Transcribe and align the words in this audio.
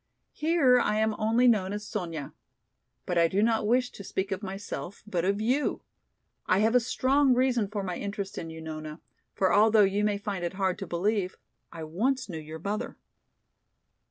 Here 0.33 0.79
I 0.79 0.95
am 0.97 1.13
only 1.19 1.47
known 1.47 1.73
as 1.73 1.85
'Sonya.' 1.87 2.33
But 3.05 3.19
I 3.19 3.27
do 3.27 3.43
not 3.43 3.67
wish 3.67 3.91
to 3.91 4.03
speak 4.03 4.31
of 4.31 4.41
myself, 4.41 5.03
but 5.05 5.23
of 5.23 5.39
you. 5.39 5.83
I 6.47 6.57
have 6.57 6.73
a 6.73 6.79
strong 6.79 7.35
reason 7.35 7.67
for 7.67 7.83
my 7.83 7.97
interest 7.97 8.39
in 8.39 8.49
you, 8.49 8.61
Nona, 8.61 8.99
for 9.35 9.53
although 9.53 9.83
you 9.83 10.03
may 10.03 10.17
find 10.17 10.43
it 10.43 10.53
hard 10.53 10.79
to 10.79 10.87
believe, 10.87 11.37
I 11.71 11.83
once 11.83 12.27
knew 12.29 12.39
your 12.39 12.57
mother." 12.57 12.97